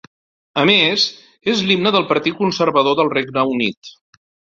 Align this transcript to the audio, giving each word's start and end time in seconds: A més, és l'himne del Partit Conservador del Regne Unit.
A 0.59 0.61
més, 0.69 1.03
és 1.53 1.61
l'himne 1.67 1.91
del 1.97 2.07
Partit 2.13 2.39
Conservador 2.39 2.97
del 3.01 3.13
Regne 3.13 3.45
Unit. 3.53 3.93